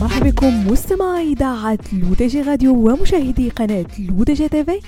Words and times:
مرحبا 0.00 0.30
بكم 0.30 0.68
مستمعي 0.68 1.32
إذاعة 1.32 1.78
L'ODJ 1.92 2.42
Radio 2.42 2.74
ومشاهدي 2.74 3.48
قناة 3.50 3.86
L'ODJ 3.98 4.48
TV. 4.48 4.80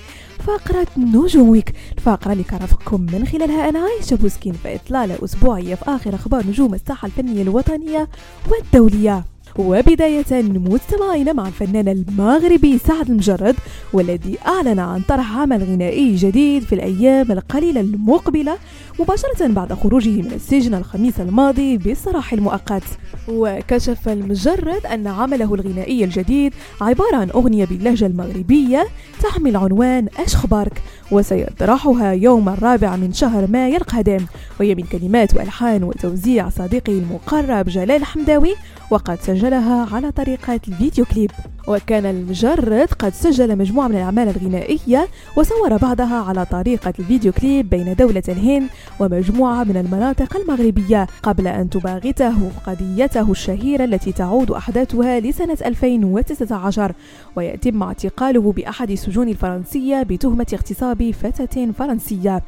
فقرة 0.47 0.87
نجوم 0.97 1.49
week 1.49 1.73
الفقرة 1.97 2.31
اللي 2.31 2.43
كرفقكم 2.43 3.01
من 3.01 3.25
خلالها 3.27 3.69
أنا 3.69 3.79
عايشة 3.79 4.15
بوسكين 4.15 4.53
في 4.53 4.75
إطلالة 4.75 5.17
أسبوعية 5.23 5.75
في 5.75 5.85
آخر 5.87 6.15
أخبار 6.15 6.47
نجوم 6.47 6.73
الساحة 6.73 7.05
الفنية 7.05 7.41
الوطنية 7.41 8.09
والدولية. 8.51 9.25
وبداية 9.57 10.41
مستمعين 10.41 11.35
مع 11.35 11.47
الفنان 11.47 11.87
المغربي 11.87 12.77
سعد 12.77 13.09
لمجرد 13.09 13.55
والذي 13.93 14.37
أعلن 14.47 14.79
عن 14.79 15.01
طرح 15.01 15.37
عمل 15.37 15.63
غنائي 15.63 16.15
جديد 16.15 16.63
في 16.63 16.75
الأيام 16.75 17.31
القليلة 17.31 17.81
المقبلة 17.81 18.57
مباشرة 18.99 19.47
بعد 19.47 19.73
خروجه 19.73 20.09
من 20.09 20.31
السجن 20.35 20.73
الخميس 20.73 21.19
الماضي 21.19 21.77
بالسراح 21.77 22.33
المؤقت. 22.33 22.83
وكشف 23.27 24.09
المجرد 24.09 24.85
أن 24.85 25.07
عمله 25.07 25.53
الغنائي 25.53 26.03
الجديد 26.03 26.53
عبارة 26.81 27.15
عن 27.15 27.29
أغنية 27.29 27.65
باللهجة 27.65 28.05
المغربية 28.05 28.87
تحمل 29.23 29.57
عنوان 29.57 30.07
أشخبارك 30.17 30.81
وسيطرحها 31.11 32.11
يوم 32.11 32.49
الرابع 32.49 32.95
من 32.95 33.13
شهر 33.13 33.47
مايو 33.47 33.75
القادم. 33.75 34.25
وهي 34.59 34.75
من 34.75 34.83
كلمات 34.83 35.35
وألحان 35.35 35.83
وتوزيع 35.83 36.49
صديقه 36.49 36.93
المقرب 36.93 37.69
جلال 37.69 38.05
حمداوي 38.05 38.55
وقد 38.91 39.17
سجلها 39.39 39.95
على 39.95 40.11
طريقة 40.11 40.59
الفيديو 40.67 41.05
كليب. 41.05 41.31
وكان 41.67 42.05
المجرد 42.05 42.87
قد 42.99 43.13
سجل 43.13 43.57
مجموعة 43.57 43.87
من 43.87 43.95
الأعمال 43.95 44.27
الغنائية 44.29 45.07
وصور 45.37 45.77
بعضها 45.77 46.15
على 46.23 46.45
طريقة 46.45 46.93
الفيديو 46.99 47.31
كليب 47.31 47.69
بين 47.69 47.95
دولة 47.95 48.23
الهند 48.29 48.69
ومجموعة 48.99 49.63
من 49.63 49.77
المناطق 49.77 50.37
المغربية 50.37 51.07
قبل 51.23 51.47
أن 51.47 51.69
تباغته 51.69 52.51
قضيته 52.67 53.31
الشهيرة 53.31 53.83
التي 53.83 54.11
تعود 54.11 54.51
أحداثها 54.51 55.19
لسنة 55.19 55.57
2019 55.65 56.93
ويتم 57.35 57.83
اعتقاله 57.83 58.51
بأحد 58.51 58.91
السجون 58.91 59.29
الفرنسية 59.29 60.03
بتهمة 60.03 60.47
اغتصاب 60.53 61.11
فتاة 61.11 61.71
فرنسية. 61.71 62.43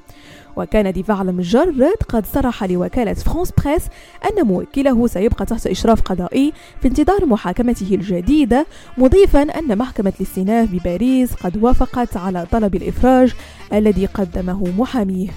وكان 0.55 0.91
دفاع 0.91 1.21
المجرد 1.21 1.95
قد 2.09 2.25
صرح 2.25 2.63
لوكالة 2.63 3.13
فرانس 3.13 3.51
بريس 3.65 3.83
أن 4.25 4.45
موكله 4.47 5.07
سيبقى 5.07 5.45
تحت 5.45 5.67
إشراف 5.67 6.01
قضائي 6.01 6.53
في 6.81 6.87
انتظار 6.87 7.25
محاكمته 7.25 7.95
الجديدة 7.95 8.65
مضيفا 9.01 9.41
أن 9.41 9.77
محكمة 9.77 10.13
الاستئناف 10.19 10.69
بباريس 10.71 11.33
قد 11.33 11.63
وافقت 11.63 12.17
على 12.17 12.45
طلب 12.51 12.75
الإفراج 12.75 13.33
الذي 13.73 14.05
قدمه 14.05 14.63
محاميه. 14.77 15.27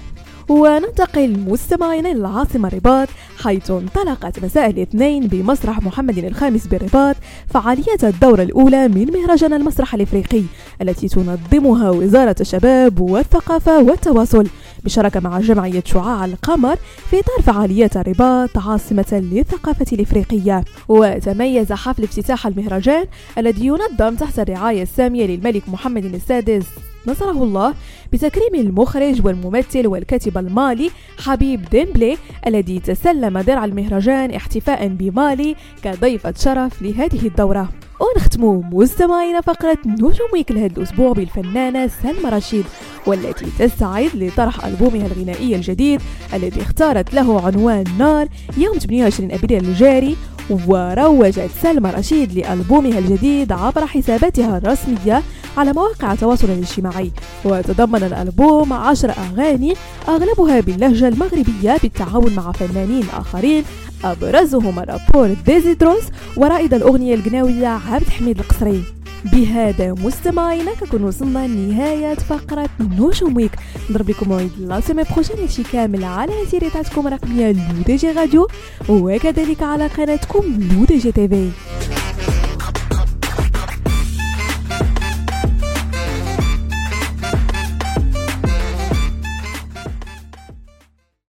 وننتقل 0.49 1.39
مستمعينا 1.39 2.11
إلى 2.11 2.19
العاصمة 2.19 2.67
الرباط 2.67 3.07
حيث 3.43 3.71
انطلقت 3.71 4.43
مساء 4.43 4.69
الاثنين 4.69 5.27
بمسرح 5.27 5.81
محمد 5.81 6.17
الخامس 6.17 6.67
بالرباط 6.67 7.15
فعاليات 7.49 8.03
الدورة 8.03 8.43
الأولى 8.43 8.87
من 8.87 9.11
مهرجان 9.13 9.53
المسرح 9.53 9.93
الإفريقي 9.93 10.41
التي 10.81 11.07
تنظمها 11.07 11.89
وزارة 11.89 12.35
الشباب 12.41 12.99
والثقافة 12.99 13.83
والتواصل. 13.83 14.47
بشراكة 14.85 15.19
مع 15.19 15.39
جمعية 15.39 15.83
شعاع 15.85 16.25
القمر 16.25 16.75
في 17.09 17.19
إطار 17.19 17.41
فعاليات 17.43 17.97
الرباط 17.97 18.57
عاصمة 18.57 19.05
للثقافة 19.31 19.85
الإفريقية. 19.93 20.63
وتميز 20.87 21.73
حفل 21.73 22.03
افتتاح 22.03 22.47
المهرجان 22.47 23.05
الذي 23.37 23.65
ينظم 23.65 24.15
تحت 24.15 24.39
الرعاية 24.39 24.81
السامية 24.81 25.25
للملك 25.25 25.69
محمد 25.69 26.05
السادس. 26.05 26.65
نصره 27.07 27.43
الله 27.43 27.73
بتكريم 28.13 28.55
المخرج 28.55 29.25
والممثل 29.25 29.87
والكاتب 29.87 30.37
المالي 30.37 30.91
حبيب 31.17 31.69
ديمبلي 31.69 32.17
الذي 32.47 32.79
تسلم 32.79 33.39
درع 33.39 33.65
المهرجان 33.65 34.31
احتفاء 34.31 34.87
بمالي 34.87 35.55
كضيفة 35.83 36.33
شرف 36.37 36.81
لهذه 36.81 37.27
الدورة. 37.27 37.69
ونختم 37.99 38.61
مستمعينا 38.73 39.41
فقرة 39.41 39.77
نجوم 39.85 40.27
week 40.33 40.51
لهذا 40.51 40.77
الأسبوع 40.77 41.13
بالفنانة 41.13 41.87
سلمى 41.87 42.29
رشيد 42.29 42.65
والتي 43.07 43.45
تستعد 43.59 44.09
لطرح 44.15 44.65
ألبومها 44.65 45.07
الغنائي 45.07 45.55
الجديد 45.55 46.01
الذي 46.33 46.61
اختارت 46.61 47.13
له 47.13 47.41
عنوان 47.45 47.83
نار 47.99 48.27
يوم 48.57 48.77
28 48.77 49.31
أبريل 49.31 49.65
الجاري 49.65 50.15
وروجت 50.49 51.49
سلمى 51.61 51.89
رشيد 51.89 52.33
لألبومها 52.33 52.99
الجديد 52.99 53.51
عبر 53.51 53.85
حساباتها 53.85 54.57
الرسمية 54.57 55.21
على 55.57 55.73
مواقع 55.73 56.13
التواصل 56.13 56.47
الاجتماعي. 56.47 57.11
وتضمن 57.45 58.03
الألبوم 58.03 58.73
عشر 58.73 59.11
أغاني 59.11 59.73
أغلبها 60.07 60.59
باللهجة 60.59 61.07
المغربية 61.07 61.77
بالتعاون 61.83 62.35
مع 62.35 62.51
فنانين 62.51 63.03
آخرين 63.13 63.63
أبرزهم 64.03 64.79
الرابور 64.79 65.35
ديزيدروس 65.45 66.03
ورائد 66.37 66.73
الأغنية 66.73 67.15
القناوية 67.15 67.67
عبد 67.67 68.09
حميد 68.09 68.39
القصري. 68.39 68.94
بهذا 69.23 69.93
مستمعينا 69.93 70.73
كنكون 70.73 71.03
وصلنا 71.03 71.47
لنهاية 71.47 72.15
فقرة 72.15 72.69
نجوم 72.79 73.35
ويك 73.35 73.51
نضرب 73.89 74.09
لكم 74.09 74.29
موعد 74.29 74.51
لا 74.59 74.79
سيمي 74.79 75.03
هادشي 75.39 75.63
كامل 75.63 76.03
على 76.03 76.31
سيريتاتكم 76.51 77.07
الرقمية 77.07 77.51
لو 77.51 77.81
دي 77.85 77.95
جي 77.95 78.11
راديو 78.11 78.47
وكذلك 78.89 79.63
على 79.63 79.87
قناتكم 79.87 80.43
لو 80.71 80.85
دي 80.85 80.97
جي 80.97 81.11
تيفي. 81.11 81.49